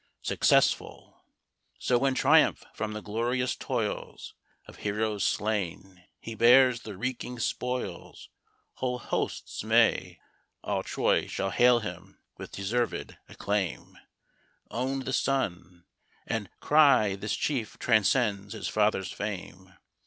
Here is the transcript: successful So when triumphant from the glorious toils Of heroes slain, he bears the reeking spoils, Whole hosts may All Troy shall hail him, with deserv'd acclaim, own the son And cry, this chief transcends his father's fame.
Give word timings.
successful 0.23 1.21
So 1.77 1.99
when 1.99 2.15
triumphant 2.15 2.75
from 2.75 2.93
the 2.93 3.03
glorious 3.03 3.55
toils 3.55 4.33
Of 4.67 4.77
heroes 4.77 5.23
slain, 5.23 6.05
he 6.19 6.33
bears 6.33 6.79
the 6.81 6.97
reeking 6.97 7.37
spoils, 7.37 8.27
Whole 8.77 8.97
hosts 8.97 9.63
may 9.63 10.19
All 10.63 10.81
Troy 10.81 11.27
shall 11.27 11.51
hail 11.51 11.81
him, 11.81 12.17
with 12.35 12.51
deserv'd 12.51 13.15
acclaim, 13.29 13.95
own 14.71 15.01
the 15.01 15.13
son 15.13 15.85
And 16.25 16.49
cry, 16.59 17.13
this 17.15 17.35
chief 17.35 17.77
transcends 17.77 18.53
his 18.53 18.67
father's 18.67 19.11
fame. 19.11 19.75